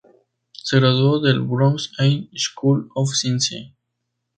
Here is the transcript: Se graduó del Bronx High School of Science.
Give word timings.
Se 0.53 0.79
graduó 0.79 1.19
del 1.19 1.41
Bronx 1.43 1.91
High 1.97 2.31
School 2.35 2.89
of 2.95 3.11
Science. 3.13 3.75